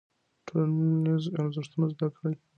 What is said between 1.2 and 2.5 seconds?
ارزښتونه زده کيږي.